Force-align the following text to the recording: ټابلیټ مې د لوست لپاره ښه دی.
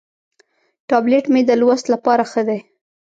ټابلیټ 0.89 1.25
مې 1.33 1.41
د 1.45 1.51
لوست 1.61 1.85
لپاره 1.93 2.23
ښه 2.31 2.41
دی. 2.47 2.59